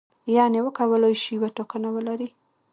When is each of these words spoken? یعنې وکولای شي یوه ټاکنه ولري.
یعنې 0.35 0.59
وکولای 0.63 1.13
شي 1.21 1.29
یوه 1.37 1.49
ټاکنه 1.57 1.89
ولري. 1.95 2.29